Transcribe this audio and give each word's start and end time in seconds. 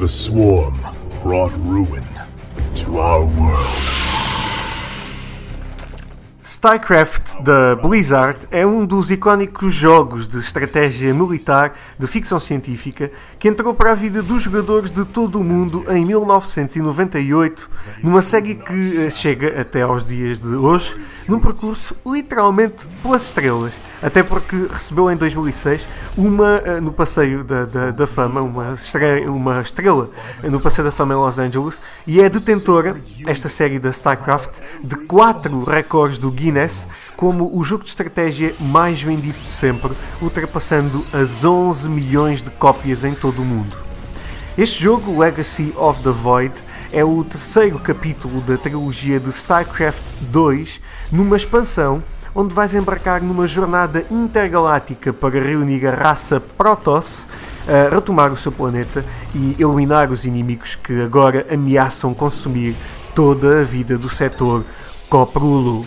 The 0.00 0.08
swarm 0.08 0.80
brought 1.22 1.52
ruin 1.58 2.02
to 2.76 3.00
our 3.00 3.20
world. 3.20 4.00
StarCraft 6.42 7.42
da 7.42 7.76
Blizzard 7.76 8.48
é 8.50 8.66
um 8.66 8.86
dos 8.86 9.10
icónicos 9.10 9.74
jogos 9.74 10.26
de 10.26 10.38
estratégia 10.38 11.12
militar 11.12 11.74
de 11.98 12.06
ficção 12.06 12.38
científica 12.38 13.12
que 13.38 13.46
entrou 13.46 13.74
para 13.74 13.92
a 13.92 13.94
vida 13.94 14.22
dos 14.22 14.42
jogadores 14.42 14.90
de 14.90 15.04
todo 15.04 15.38
o 15.38 15.44
mundo 15.44 15.84
em 15.90 16.06
1998, 16.06 17.70
numa 18.02 18.22
série 18.22 18.54
que 18.54 19.02
eh, 19.02 19.10
chega 19.10 19.60
até 19.60 19.82
aos 19.82 20.06
dias 20.06 20.40
de 20.40 20.48
hoje, 20.48 20.98
num 21.28 21.38
percurso 21.38 21.94
literalmente 22.06 22.88
pelas 23.02 23.24
estrelas, 23.24 23.74
até 24.02 24.22
porque 24.22 24.66
recebeu 24.70 25.10
em 25.10 25.16
2006 25.16 25.86
uma, 26.16 26.56
eh, 26.64 26.80
no 26.80 26.92
Passeio 26.92 27.44
da, 27.44 27.64
da, 27.64 27.90
da 27.90 28.06
Fama, 28.06 28.40
uma 28.40 28.72
estrela, 28.72 29.30
uma 29.30 29.60
estrela 29.60 30.10
no 30.42 30.60
Passeio 30.60 30.86
da 30.86 30.92
Fama 30.92 31.14
em 31.14 31.16
Los 31.16 31.38
Angeles, 31.38 31.80
e 32.06 32.20
é 32.20 32.28
detentora, 32.28 32.96
esta 33.26 33.48
série 33.48 33.78
da 33.78 33.90
StarCraft, 33.90 34.60
de 34.82 34.96
quatro 35.06 35.64
recordes 35.64 36.18
do 36.18 36.30
Guinness 36.30 36.88
como 37.16 37.56
o 37.56 37.62
jogo 37.62 37.84
de 37.84 37.90
estratégia 37.90 38.54
mais 38.58 39.02
vendido 39.02 39.38
de 39.38 39.48
sempre, 39.48 39.92
ultrapassando 40.22 41.04
as 41.12 41.44
11 41.44 41.88
milhões 41.88 42.42
de 42.42 42.50
cópias 42.50 43.04
em 43.04 43.14
todo 43.14 43.42
o 43.42 43.44
mundo. 43.44 43.76
Este 44.56 44.82
jogo, 44.82 45.18
Legacy 45.18 45.72
of 45.76 46.02
the 46.02 46.10
Void, 46.10 46.54
é 46.92 47.04
o 47.04 47.22
terceiro 47.22 47.78
capítulo 47.78 48.40
da 48.40 48.56
trilogia 48.56 49.20
de 49.20 49.30
StarCraft 49.30 50.02
2, 50.22 50.80
numa 51.12 51.36
expansão 51.36 52.02
onde 52.34 52.54
vais 52.54 52.74
embarcar 52.74 53.22
numa 53.22 53.46
jornada 53.46 54.04
intergaláctica 54.10 55.12
para 55.12 55.40
reunir 55.40 55.86
a 55.86 55.94
raça 55.94 56.40
Protoss, 56.40 57.26
retomar 57.90 58.32
o 58.32 58.36
seu 58.36 58.52
planeta 58.52 59.04
e 59.34 59.56
eliminar 59.58 60.10
os 60.10 60.24
inimigos 60.24 60.74
que 60.74 61.02
agora 61.02 61.46
ameaçam 61.52 62.14
consumir 62.14 62.74
toda 63.14 63.60
a 63.60 63.64
vida 63.64 63.98
do 63.98 64.08
setor 64.08 64.64
Coprulu. 65.08 65.86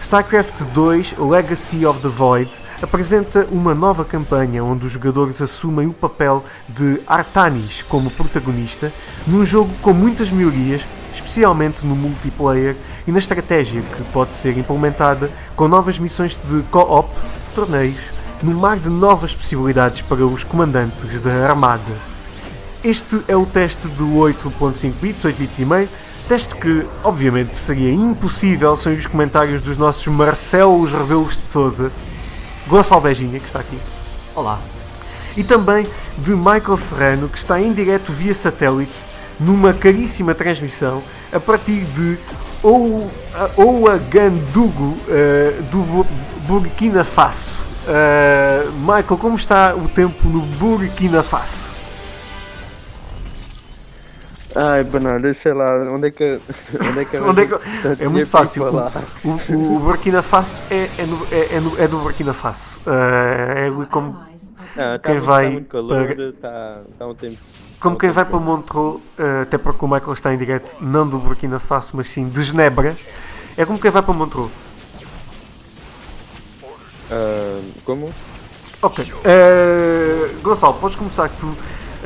StarCraft 0.00 0.62
2 0.72 1.16
Legacy 1.18 1.84
of 1.86 2.00
the 2.00 2.08
Void 2.08 2.50
apresenta 2.82 3.48
uma 3.50 3.74
nova 3.74 4.04
campanha 4.04 4.62
onde 4.62 4.84
os 4.84 4.92
jogadores 4.92 5.40
assumem 5.40 5.86
o 5.86 5.92
papel 5.94 6.44
de 6.68 7.00
Artanis 7.06 7.82
como 7.82 8.10
protagonista, 8.10 8.92
num 9.26 9.44
jogo 9.44 9.70
com 9.80 9.94
muitas 9.94 10.30
melhorias, 10.30 10.86
especialmente 11.16 11.84
no 11.84 11.94
multiplayer 11.96 12.76
e 13.06 13.12
na 13.12 13.18
estratégia 13.18 13.82
que 13.82 14.02
pode 14.12 14.34
ser 14.34 14.56
implementada 14.56 15.30
com 15.54 15.68
novas 15.68 15.98
missões 15.98 16.38
de 16.44 16.62
co-op, 16.70 17.10
torneios, 17.54 18.10
no 18.42 18.54
mar 18.54 18.78
de 18.78 18.88
novas 18.88 19.34
possibilidades 19.34 20.02
para 20.02 20.24
os 20.24 20.44
comandantes 20.44 21.20
da 21.20 21.48
armada. 21.48 21.82
Este 22.84 23.20
é 23.26 23.36
o 23.36 23.46
teste 23.46 23.88
do 23.88 24.06
8.5 24.06 24.92
bits, 25.00 25.24
8 25.24 25.36
bits 25.36 25.58
e 25.58 25.64
meio, 25.64 25.88
Teste 26.28 26.56
que, 26.56 26.84
obviamente, 27.04 27.54
seria 27.54 27.92
impossível 27.92 28.76
sem 28.76 28.94
os 28.94 29.06
comentários 29.06 29.60
dos 29.60 29.76
nossos 29.78 30.04
Marcelos 30.08 30.90
Rebelos 30.90 31.36
de 31.36 31.46
Souza, 31.46 31.92
Gonçalo 32.66 33.00
Beijinha, 33.00 33.38
que 33.38 33.46
está 33.46 33.60
aqui. 33.60 33.78
Olá. 34.34 34.58
E 35.36 35.44
também 35.44 35.86
de 36.18 36.32
Michael 36.32 36.76
Serrano, 36.76 37.28
que 37.28 37.38
está 37.38 37.60
em 37.60 37.72
direto 37.72 38.10
via 38.10 38.34
satélite, 38.34 38.98
numa 39.38 39.72
caríssima 39.72 40.34
transmissão, 40.34 41.02
a 41.32 41.38
partir 41.38 41.84
de 41.84 42.18
Ouagadougou, 43.56 44.88
uh, 44.88 45.62
do 45.70 46.06
Burkina 46.46 47.04
Faso. 47.04 47.54
Uh, 47.86 48.72
Michael, 48.80 49.18
como 49.18 49.36
está 49.36 49.74
o 49.74 49.88
tempo 49.88 50.28
no 50.28 50.40
Burkina 50.40 51.22
Faso? 51.22 51.76
Ai, 54.58 54.84
Bernardo, 54.84 55.36
sei 55.42 55.52
lá, 55.52 55.76
onde 55.92 56.08
é 56.08 56.10
que. 56.10 56.40
Onde 56.88 57.00
é, 57.00 57.04
que 57.04 57.18
onde 57.18 57.42
é, 57.42 57.46
que, 57.46 58.04
é 58.04 58.08
muito 58.08 58.26
fácil. 58.26 58.64
O, 58.64 59.52
o, 59.52 59.76
o, 59.76 59.78
Burkina 59.80 60.22
Faso 60.22 60.62
é, 60.70 60.88
é, 60.96 61.04
no, 61.04 61.26
é, 61.30 61.56
é, 61.56 61.60
no, 61.60 61.78
é 61.78 61.86
do 61.86 61.98
Burkina 61.98 62.32
Faso. 62.32 62.80
Uh, 62.86 63.82
é 63.82 63.86
como 63.90 64.18
ah, 64.78 64.98
quem 64.98 65.16
tá 65.16 65.20
vai. 65.20 65.50
Muito 65.50 65.68
calor, 65.68 66.06
para, 66.06 66.32
tá, 66.32 66.80
tá 66.98 67.06
um 67.06 67.14
tempo. 67.14 67.36
Como 67.80 67.96
quem 67.98 68.10
vai 68.10 68.24
para 68.24 68.38
Montreux, 68.38 69.04
uh, 69.18 69.42
até 69.42 69.58
porque 69.58 69.84
o 69.84 69.88
Michael 69.88 70.12
está 70.12 70.32
em 70.34 70.38
direto, 70.38 70.76
não 70.80 71.06
do 71.06 71.18
Burkina 71.18 71.58
Faso, 71.58 71.92
mas 71.94 72.08
sim 72.08 72.28
de 72.28 72.42
Genebra. 72.42 72.96
É 73.56 73.64
como 73.64 73.78
quem 73.78 73.90
vai 73.90 74.02
para 74.02 74.14
Montreux. 74.14 74.50
Uh, 77.10 77.72
como? 77.84 78.10
Ok. 78.82 79.12
Gonçalo, 80.42 80.74
podes 80.74 80.96
começar 80.96 81.28
tu 81.28 81.46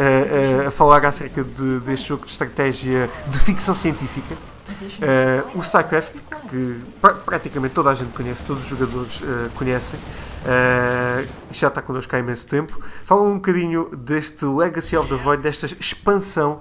uh, 0.01 0.69
a 0.69 0.71
falar 0.71 1.05
acerca 1.05 1.43
de, 1.43 1.81
deste 1.81 2.09
jogo 2.09 2.25
de 2.25 2.33
estratégia 2.33 3.11
de 3.27 3.39
ficção 3.39 3.75
científica. 3.75 4.35
Uh, 4.71 5.59
o 5.59 5.61
StarCraft, 5.61 6.13
que 6.51 6.81
praticamente 7.25 7.75
toda 7.75 7.91
a 7.91 7.95
gente 7.95 8.13
conhece, 8.13 8.45
todos 8.45 8.65
os 8.65 8.69
jogadores 8.69 9.21
uh, 9.21 9.51
conhecem, 9.55 9.99
uh, 9.99 11.29
já 11.53 11.69
está 11.69 11.81
connosco 11.81 12.15
há 12.15 12.19
imenso 12.19 12.49
tempo. 12.49 12.81
Fala 13.05 13.23
um 13.23 13.37
bocadinho 13.37 13.89
deste 13.97 14.45
Legacy 14.45 14.97
of 14.97 15.09
the 15.09 15.17
Void, 15.17 15.43
desta 15.43 15.67
expansão, 15.67 16.61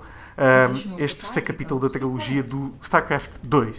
este 0.97 1.17
terceiro 1.17 1.47
capítulo 1.47 1.81
da 1.81 1.89
trilogia 1.89 2.41
do 2.41 2.73
StarCraft 2.81 3.39
2. 3.44 3.75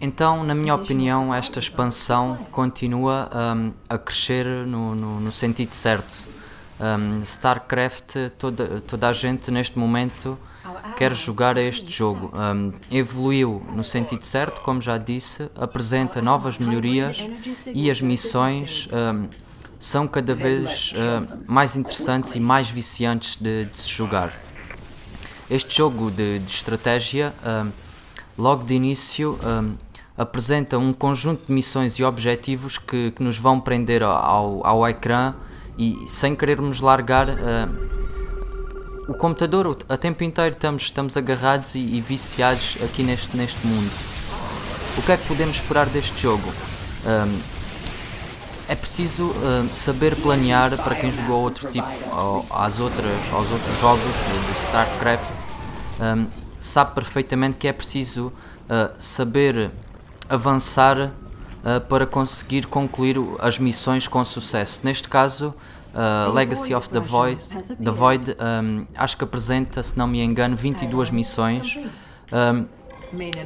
Então, 0.00 0.42
na 0.42 0.54
minha 0.54 0.74
opinião, 0.74 1.32
esta 1.32 1.60
expansão 1.60 2.36
continua 2.50 3.30
um, 3.32 3.72
a 3.88 3.96
crescer 3.96 4.44
no, 4.66 4.96
no, 4.96 5.20
no 5.20 5.30
sentido 5.30 5.72
certo 5.74 6.12
um, 6.80 7.22
StarCraft, 7.22 8.16
toda, 8.38 8.80
toda 8.80 9.08
a 9.08 9.12
gente 9.12 9.50
neste 9.50 9.78
momento 9.78 10.38
quer 10.96 11.14
jogar 11.14 11.56
este 11.56 11.90
jogo. 11.90 12.32
Um, 12.34 12.72
evoluiu 12.90 13.62
no 13.74 13.84
sentido 13.84 14.24
certo, 14.24 14.60
como 14.60 14.80
já 14.80 14.98
disse, 14.98 15.50
apresenta 15.54 16.22
novas 16.22 16.58
melhorias 16.58 17.26
e 17.74 17.90
as 17.90 18.00
missões 18.00 18.88
um, 18.92 19.28
são 19.78 20.08
cada 20.08 20.34
vez 20.34 20.92
mais 21.46 21.76
interessantes 21.76 22.34
e 22.34 22.40
mais 22.40 22.70
viciantes 22.70 23.36
de, 23.36 23.66
de 23.66 23.76
se 23.76 23.90
jogar. 23.90 24.32
Este 25.50 25.76
jogo 25.76 26.10
de, 26.10 26.38
de 26.40 26.50
estratégia, 26.50 27.34
um, 27.44 27.70
logo 28.36 28.64
de 28.64 28.74
início, 28.74 29.38
apresenta 30.16 30.78
um 30.78 30.92
conjunto 30.92 31.46
de 31.46 31.52
missões 31.52 31.98
e 31.98 32.04
objetivos 32.04 32.78
que, 32.78 33.10
que 33.10 33.22
nos 33.22 33.38
vão 33.38 33.60
prender 33.60 34.02
ao, 34.02 34.66
ao 34.66 34.88
ecrã 34.88 35.34
e 35.78 36.06
sem 36.08 36.34
querermos 36.34 36.80
largar 36.80 37.28
o 39.08 39.14
computador 39.14 39.78
a 39.88 39.96
tempo 39.96 40.24
inteiro 40.24 40.54
estamos, 40.54 40.82
estamos 40.82 41.16
agarrados 41.16 41.74
e, 41.74 41.78
e, 41.78 42.00
viciados 42.00 42.76
aqui 42.82 43.02
neste, 43.02 43.36
neste 43.36 43.64
mundo. 43.66 43.90
O 44.98 45.02
que 45.02 45.12
é 45.12 45.16
que 45.16 45.26
podemos 45.26 45.56
esperar 45.56 45.86
deste 45.86 46.20
jogo? 46.20 46.52
Um, 47.04 47.38
é 48.68 48.74
preciso 48.74 49.26
um, 49.26 49.72
saber 49.72 50.16
planear 50.16 50.76
para 50.82 50.96
quem 50.96 51.12
jogou 51.12 51.42
outro 51.42 51.70
tipo 51.70 51.86
às 52.50 52.80
outras, 52.80 53.32
aos 53.32 53.48
outros 53.50 53.80
jogos 53.80 54.02
do, 54.02 54.46
do 54.46 54.58
StarCraft 54.66 55.30
um, 56.00 56.26
sabe 56.58 56.94
perfeitamente 56.94 57.56
que 57.58 57.68
é 57.68 57.72
preciso 57.72 58.26
uh, 58.26 58.90
saber 58.98 59.70
avançar 60.28 60.98
uh, 60.98 61.80
para 61.88 62.06
conseguir 62.06 62.66
concluir 62.66 63.16
as 63.38 63.56
missões 63.58 64.08
com 64.08 64.24
sucesso. 64.24 64.80
Neste 64.82 65.08
caso, 65.08 65.54
uh, 65.96 66.32
Legacy 66.32 66.74
of 66.74 66.88
the 66.90 67.00
Void, 67.00 67.42
the 67.82 67.90
Void 67.90 68.36
um, 68.38 68.86
acho 68.94 69.16
que 69.16 69.24
apresenta, 69.24 69.82
se 69.82 69.96
não 69.96 70.06
me 70.06 70.20
engano, 70.20 70.54
22 70.54 71.10
missões, 71.10 71.78
um, 72.32 72.66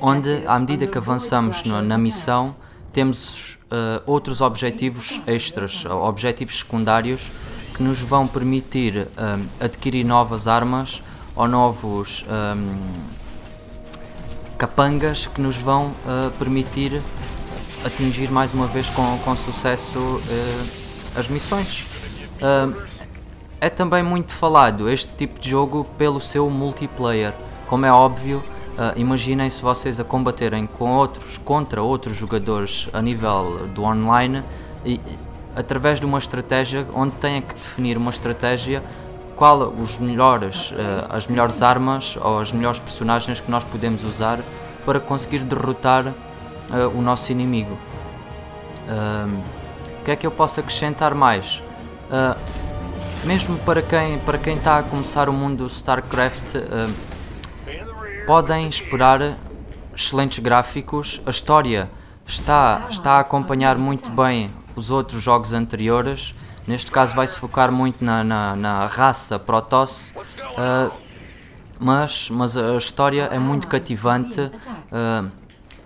onde, 0.01 0.43
à 0.47 0.59
medida 0.59 0.87
que 0.87 0.99
avançamos 0.99 1.63
no, 1.65 1.81
na 1.81 1.97
missão, 1.97 2.57
temos 2.93 3.59
uh, 3.71 4.03
outros 4.05 4.41
objetivos 4.41 5.21
extras, 5.27 5.85
objetivos 5.87 6.59
secundários, 6.59 7.31
que 7.75 7.83
nos 7.83 8.01
vão 8.01 8.27
permitir 8.27 9.07
um, 9.07 9.47
adquirir 9.65 10.05
novas 10.05 10.47
armas 10.47 11.01
ou 11.37 11.47
novos 11.47 12.25
capangas 14.61 15.27
que 15.27 15.41
nos 15.41 15.57
vão 15.57 15.87
uh, 15.87 16.31
permitir 16.39 17.01
atingir 17.83 18.31
mais 18.31 18.53
uma 18.53 18.67
vez 18.67 18.91
com, 18.91 19.19
com 19.25 19.35
sucesso 19.35 19.99
uh, 19.99 21.19
as 21.19 21.29
missões. 21.29 21.90
É 23.61 23.69
também 23.69 24.03
muito 24.03 24.33
falado 24.33 24.89
este 24.89 25.13
tipo 25.19 25.39
de 25.39 25.51
jogo 25.51 25.85
pelo 25.99 26.19
seu 26.19 26.49
multiplayer. 26.49 27.35
Como 27.69 27.85
é 27.85 27.93
óbvio, 27.93 28.39
uh, 28.39 28.99
imaginem 28.99 29.51
se 29.51 29.63
vocês 29.63 30.01
a 30.01 30.05
combaterem 30.05 30.67
com 30.67 30.97
outros, 30.97 31.37
contra 31.39 31.83
outros 31.83 32.17
jogadores 32.17 32.89
a 32.91 33.03
nível 33.03 33.69
do 33.69 33.85
online 33.85 34.43
e 34.83 34.99
através 35.55 36.01
de 36.01 36.07
uma 36.07 36.17
estratégia 36.17 36.87
onde 36.95 37.13
têm 37.17 37.43
que 37.43 37.55
definir 37.55 37.99
uma 37.99 38.11
estratégia 38.11 38.83
qual 39.37 39.69
os 39.69 39.99
melhores, 39.99 40.71
uh, 40.71 40.75
as 41.11 41.27
melhores 41.27 41.63
armas 41.63 42.17
ou 42.17 42.39
as 42.39 42.51
melhores 42.51 42.79
personagens 42.79 43.43
que 43.43 43.51
nós 43.51 43.63
podemos 43.63 44.03
usar 44.05 44.41
para 44.87 44.99
conseguir 44.99 45.41
derrotar 45.41 46.07
uh, 46.07 46.15
o 46.95 47.03
nosso 47.03 47.31
inimigo. 47.31 47.77
O 50.01 50.05
que 50.05 50.11
é 50.11 50.17
que 50.17 50.27
eu 50.27 50.33
posso 50.33 50.59
acrescentar 50.59 51.15
mais? 51.15 51.63
Uh, 52.11 52.37
mesmo 53.25 53.57
para 53.59 53.81
quem 53.81 54.19
para 54.19 54.37
quem 54.37 54.57
está 54.57 54.79
a 54.79 54.83
começar 54.83 55.29
o 55.29 55.33
mundo 55.33 55.59
do 55.59 55.67
StarCraft, 55.67 56.57
uh, 56.57 56.93
podem 58.27 58.69
esperar 58.69 59.39
excelentes 59.95 60.41
gráficos. 60.41 61.21
A 61.25 61.31
história 61.31 61.89
está 62.27 62.87
está 62.91 63.13
a 63.13 63.21
acompanhar 63.21 63.79
muito 63.79 64.11
bem 64.11 64.51
os 64.75 64.91
outros 64.91 65.23
jogos 65.23 65.53
anteriores. 65.53 66.35
Neste 66.67 66.91
caso 66.91 67.15
vai 67.15 67.27
se 67.27 67.39
focar 67.39 67.71
muito 67.71 68.05
na, 68.05 68.25
na, 68.25 68.57
na 68.57 68.87
raça 68.87 69.39
Protoss. 69.39 70.13
Uh, 70.13 70.93
mas, 71.79 72.29
mas 72.29 72.57
a 72.57 72.77
história 72.77 73.23
é 73.33 73.39
muito 73.39 73.67
cativante 73.67 74.51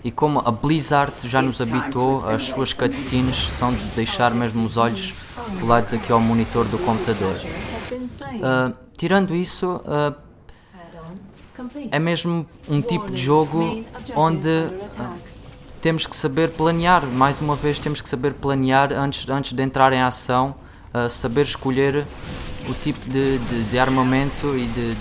e 0.03 0.11
como 0.11 0.43
a 0.45 0.51
Blizzard 0.51 1.15
já 1.25 1.41
nos 1.41 1.61
habituou, 1.61 2.29
as 2.29 2.43
suas 2.43 2.73
cutscenes 2.73 3.37
são 3.53 3.73
de 3.73 3.83
deixar 3.95 4.33
mesmo 4.33 4.67
os 4.67 4.77
olhos 4.77 5.15
colados 5.61 5.93
aqui 5.93 6.13
ao 6.13 6.21
monitor 6.21 6.65
do 6.67 6.79
computador. 6.79 7.35
Uh, 7.35 8.75
tirando 8.97 9.35
isso, 9.35 9.81
uh, 9.85 10.15
é 11.91 11.99
mesmo 11.99 12.47
um 12.69 12.81
tipo 12.81 13.11
de 13.11 13.17
jogo 13.21 13.85
onde 14.17 14.69
temos 15.81 16.07
que 16.07 16.17
saber 16.17 16.51
planear, 16.51 17.07
mais 17.07 17.41
uma 17.41 17.55
vez 17.55 17.79
temos 17.79 18.01
que 18.03 18.09
saber 18.09 18.35
planear 18.35 18.93
antes, 18.93 19.29
antes 19.29 19.53
de 19.53 19.63
entrar 19.63 19.93
em 19.93 20.03
ação, 20.03 20.55
saber 21.11 21.45
escolher 21.45 22.07
o 22.69 22.75
tipo 22.75 23.09
de, 23.09 23.39
de, 23.39 23.65
de 23.65 23.79
armamento 23.79 24.57
e 24.57 24.67
de, 24.67 24.95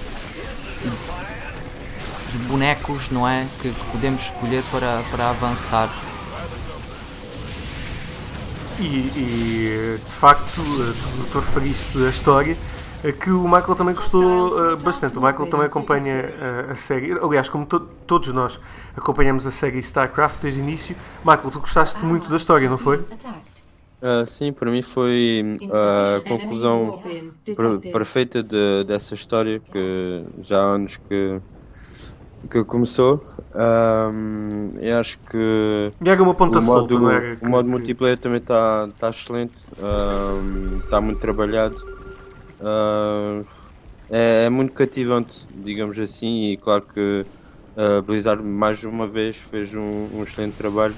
de 2.32 2.38
bonecos, 2.48 3.10
não 3.10 3.28
é? 3.28 3.48
Que, 3.62 3.72
que, 3.72 3.86
podemos 3.92 4.24
escolher 4.24 4.64
para, 4.72 5.02
para 5.12 5.30
avançar. 5.30 5.90
E, 8.80 8.86
e 9.16 9.98
de 9.98 10.12
facto, 10.12 10.56
tu, 10.56 11.32
tu 11.32 11.40
referiste 11.40 12.06
a 12.06 12.10
história 12.10 12.58
que 13.12 13.30
o 13.30 13.44
Michael 13.44 13.76
também 13.76 13.94
gostou 13.94 14.58
uh, 14.58 14.78
bastante. 14.78 15.18
O 15.18 15.22
Michael 15.22 15.50
também 15.50 15.66
acompanha 15.66 16.34
uh, 16.68 16.72
a 16.72 16.76
série. 16.76 17.12
Aliás, 17.12 17.50
como 17.50 17.66
to 17.66 17.82
todos 18.08 18.30
nós 18.30 18.60
acompanhamos 18.96 19.46
a 19.46 19.52
série 19.52 19.80
StarCraft 19.80 20.42
desde 20.42 20.62
o 20.62 20.64
início. 20.64 20.96
Michael, 21.26 21.52
tu 21.52 21.60
gostaste 21.60 22.04
muito 22.06 22.30
da 22.30 22.38
história, 22.38 22.70
não 22.70 22.78
foi? 22.78 22.98
Uh, 22.98 24.26
sim, 24.26 24.54
para 24.54 24.72
mim 24.72 24.82
foi 24.82 25.60
a 25.72 26.28
conclusão 26.28 27.02
per 27.46 27.92
perfeita 27.92 28.42
de, 28.42 28.84
dessa 28.86 29.14
história 29.14 29.60
que 29.60 30.24
já 30.40 30.62
há 30.62 30.66
anos 30.66 30.98
que 30.98 31.42
que 32.50 32.64
começou. 32.64 33.22
Um, 33.56 34.72
eu 34.80 34.98
acho 34.98 35.18
que 35.20 35.92
era 36.04 36.22
uma 36.22 36.34
ponta 36.34 36.60
o 36.60 36.64
modo, 36.64 37.00
solta, 37.00 37.16
era, 37.16 37.38
o 37.42 37.50
modo 37.50 37.70
multiplayer 37.70 38.18
também 38.18 38.40
está 38.40 38.90
tá 39.00 39.10
excelente, 39.10 39.56
está 40.84 41.00
um, 41.00 41.02
muito 41.02 41.20
trabalhado. 41.20 41.76
Uh, 42.60 43.46
é, 44.10 44.46
é, 44.46 44.50
muito 44.50 44.74
cativante, 44.74 45.48
digamos 45.56 45.98
assim, 45.98 46.52
e 46.52 46.58
claro 46.58 46.84
que 46.84 47.26
a 47.76 48.00
uh, 48.00 48.02
Blizzard 48.04 48.44
mais 48.44 48.84
uma 48.84 49.08
vez 49.08 49.36
fez 49.38 49.74
um, 49.74 50.08
um, 50.14 50.22
excelente 50.22 50.54
trabalho 50.54 50.94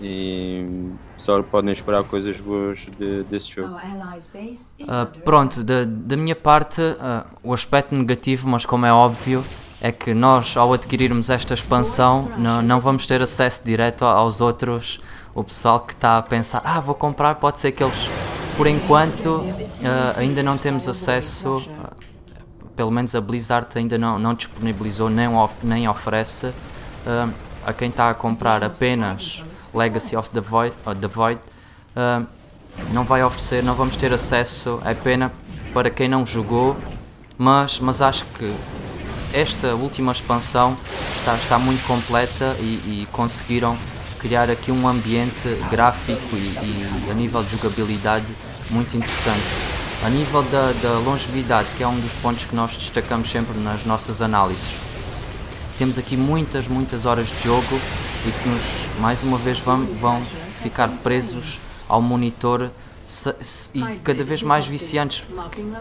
e 0.00 0.90
só 1.16 1.42
podem 1.42 1.72
esperar 1.72 2.04
coisas 2.04 2.40
boas 2.40 2.86
de, 2.98 3.22
desse 3.24 3.52
jogo. 3.52 3.74
Uh, 3.74 5.20
pronto, 5.24 5.64
da, 5.64 5.84
da 5.84 6.16
minha 6.16 6.36
parte, 6.36 6.82
uh, 6.82 7.26
o 7.42 7.54
aspecto 7.54 7.94
negativo, 7.94 8.46
mas 8.48 8.66
como 8.66 8.84
é 8.84 8.92
óbvio, 8.92 9.42
é 9.84 9.90
que 9.90 10.14
nós, 10.14 10.56
ao 10.56 10.72
adquirirmos 10.72 11.28
esta 11.28 11.54
expansão, 11.54 12.30
não, 12.38 12.62
não 12.62 12.80
vamos 12.80 13.04
ter 13.04 13.20
acesso 13.20 13.62
direto 13.64 14.04
aos 14.04 14.40
outros. 14.40 15.00
O 15.34 15.42
pessoal 15.42 15.80
que 15.80 15.92
está 15.92 16.18
a 16.18 16.22
pensar, 16.22 16.62
ah, 16.64 16.78
vou 16.78 16.94
comprar, 16.94 17.34
pode 17.34 17.58
ser 17.58 17.72
que 17.72 17.82
eles, 17.82 18.08
por 18.56 18.68
enquanto, 18.68 19.38
uh, 19.38 20.18
ainda 20.18 20.40
não 20.40 20.56
temos 20.56 20.86
acesso. 20.86 21.56
Uh, 21.56 22.72
pelo 22.76 22.92
menos 22.92 23.12
a 23.16 23.20
Blizzard 23.20 23.66
ainda 23.76 23.98
não, 23.98 24.20
não 24.20 24.34
disponibilizou 24.34 25.10
nem, 25.10 25.26
of, 25.26 25.52
nem 25.64 25.88
oferece 25.88 26.46
uh, 26.46 27.32
a 27.66 27.72
quem 27.72 27.88
está 27.88 28.08
a 28.08 28.14
comprar 28.14 28.62
apenas 28.62 29.42
Legacy 29.74 30.14
of 30.14 30.30
the 30.30 30.40
Void, 30.40 30.76
the 31.00 31.08
Void 31.08 31.40
não 32.92 33.04
vai 33.04 33.22
oferecer, 33.22 33.62
não 33.62 33.74
vamos 33.74 33.96
ter 33.96 34.12
acesso, 34.14 34.80
é 34.84 34.94
pena 34.94 35.30
para 35.74 35.90
quem 35.90 36.08
não 36.08 36.24
jogou, 36.24 36.76
mas, 37.36 37.78
mas 37.80 38.00
acho 38.00 38.24
que 38.26 38.54
esta 39.32 39.74
última 39.74 40.12
expansão 40.12 40.76
está, 41.18 41.34
está 41.34 41.58
muito 41.58 41.84
completa 41.86 42.56
e, 42.60 43.02
e 43.02 43.08
conseguiram 43.10 43.76
criar 44.18 44.50
aqui 44.50 44.70
um 44.70 44.86
ambiente 44.86 45.56
gráfico 45.70 46.36
e, 46.36 46.38
e, 46.38 47.10
a 47.10 47.14
nível 47.14 47.42
de 47.42 47.50
jogabilidade 47.50 48.26
muito 48.70 48.96
interessante. 48.96 49.42
A 50.04 50.08
nível 50.08 50.42
da, 50.44 50.72
da, 50.82 50.98
longevidade, 50.98 51.68
que 51.76 51.82
é 51.82 51.88
um 51.88 51.98
dos 51.98 52.12
pontos 52.14 52.44
que 52.44 52.54
nós 52.54 52.72
destacamos 52.76 53.30
sempre 53.30 53.58
nas 53.58 53.84
nossas 53.84 54.22
análises, 54.22 54.76
temos 55.78 55.98
aqui 55.98 56.16
muitas, 56.16 56.68
muitas 56.68 57.06
horas 57.06 57.28
de 57.28 57.42
jogo 57.44 57.80
e 58.26 58.30
que 58.30 58.48
nos, 58.48 58.62
mais 59.00 59.22
uma 59.22 59.38
vez, 59.38 59.58
vão, 59.58 59.84
vão 59.84 60.22
ficar 60.62 60.88
presos 60.88 61.58
ao 61.88 62.00
monitor 62.00 62.70
e 63.74 63.82
cada 64.04 64.24
vez 64.24 64.42
mais 64.42 64.66
viciantes. 64.66 65.24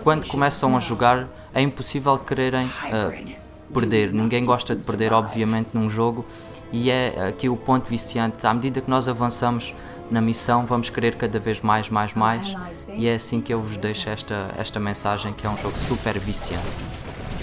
Quando 0.04 0.28
começam 0.28 0.76
a 0.76 0.80
jogar, 0.80 1.28
é 1.54 1.62
impossível 1.62 2.18
quererem 2.18 2.66
uh, 2.66 3.41
perder. 3.72 4.14
Ninguém 4.14 4.46
gosta 4.46 4.76
de 4.76 4.86
perder, 4.86 5.14
obviamente, 5.14 5.70
num 5.74 5.90
jogo. 5.90 6.26
E 6.72 6.90
é 6.90 7.28
aqui 7.28 7.50
o 7.50 7.58
ponto 7.58 7.90
viciante. 7.90 8.46
À 8.46 8.54
medida 8.54 8.80
que 8.82 8.90
nós 8.90 9.08
avançamos 9.08 9.74
na 10.10 10.22
missão, 10.22 10.66
vamos 10.66 10.90
querer 10.90 11.16
cada 11.16 11.40
vez 11.40 11.62
mais, 11.62 11.90
mais, 11.90 12.14
mais. 12.14 12.56
E 12.96 13.08
é 13.08 13.16
assim 13.16 13.42
que 13.42 13.54
eu 13.54 13.62
vos 13.62 13.78
deixo 13.78 14.10
esta, 14.10 14.54
esta 14.58 14.80
mensagem, 14.80 15.34
que 15.34 15.46
é 15.46 15.50
um 15.50 15.58
jogo 15.58 15.78
super 15.78 16.18
viciante. 16.20 16.66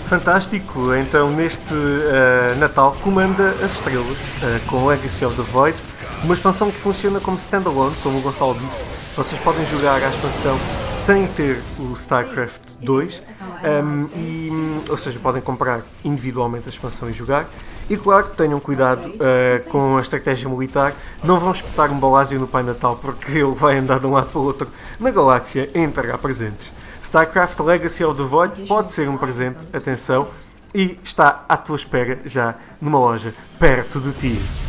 Fantástico! 0.07 0.95
Então, 0.95 1.31
neste 1.31 1.75
uh, 1.75 2.59
Natal, 2.59 2.97
comanda 3.03 3.51
as 3.63 3.75
estrelas 3.75 4.07
uh, 4.07 4.67
com 4.67 4.87
Legacy 4.87 5.25
of 5.25 5.37
the 5.37 5.43
Void, 5.51 5.77
uma 6.25 6.33
expansão 6.33 6.71
que 6.71 6.79
funciona 6.79 7.21
como 7.21 7.37
standalone, 7.37 7.95
como 8.03 8.19
o 8.19 8.23
Gonçalo 8.23 8.55
disse. 8.55 8.87
Vocês 9.19 9.43
podem 9.43 9.67
jogar 9.67 10.01
a 10.01 10.11
expansão 10.11 10.57
sem 10.93 11.27
ter 11.27 11.61
o 11.77 11.93
StarCraft 11.95 12.69
2, 12.81 13.21
um, 13.65 14.05
e, 14.17 14.51
ou 14.89 14.97
seja, 14.97 15.19
podem 15.19 15.43
comprar 15.43 15.81
individualmente 16.05 16.67
a 16.67 16.69
expansão 16.69 17.11
e 17.11 17.13
jogar. 17.13 17.49
E 17.91 17.97
claro, 17.97 18.29
tenham 18.37 18.61
cuidado 18.61 19.09
uh, 19.09 19.69
com 19.71 19.97
a 19.97 20.01
estratégia 20.01 20.49
militar, 20.49 20.95
não 21.25 21.41
vão 21.41 21.51
espetar 21.51 21.91
um 21.91 21.99
balásio 21.99 22.39
no 22.39 22.47
Pai 22.47 22.63
Natal 22.63 22.95
porque 22.95 23.33
ele 23.33 23.57
vai 23.57 23.79
andar 23.79 23.99
de 23.99 24.07
um 24.07 24.13
lado 24.13 24.29
para 24.29 24.39
o 24.39 24.45
outro 24.45 24.69
na 25.01 25.11
galáxia 25.11 25.69
e 25.75 25.81
entregar 25.81 26.17
presentes. 26.19 26.71
StarCraft 27.03 27.59
Legacy 27.59 28.05
of 28.05 28.17
the 28.17 28.25
Void 28.25 28.67
pode 28.69 28.93
ser 28.93 29.09
um 29.09 29.17
presente, 29.17 29.67
atenção, 29.73 30.29
e 30.73 30.97
está 31.03 31.45
à 31.49 31.57
tua 31.57 31.75
espera 31.75 32.21
já 32.25 32.55
numa 32.81 33.01
loja 33.01 33.35
perto 33.59 33.99
de 33.99 34.13
ti. 34.13 34.68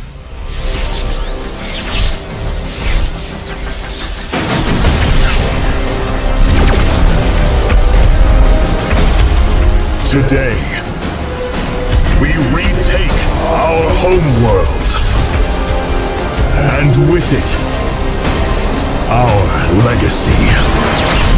Today, 10.10 10.58
we 12.20 12.30
retake 12.52 13.12
our 13.46 13.88
homeworld. 14.02 14.90
And 16.82 17.12
with 17.12 17.32
it, 17.32 17.56
our 19.08 19.84
legacy. 19.86 21.29